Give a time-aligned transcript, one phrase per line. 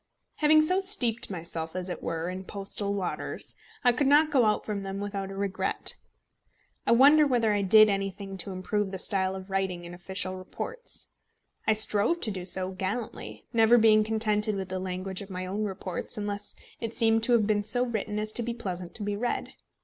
[0.37, 4.65] Having so steeped myself, as it were, in postal waters, I could not go out
[4.65, 5.95] from them without a regret.
[6.87, 11.09] I wonder whether I did anything to improve the style of writing in official reports!
[11.67, 15.65] I strove to do so gallantly, never being contented with the language of my own
[15.65, 19.15] reports unless it seemed to have been so written as to be pleasant to be
[19.15, 19.53] read.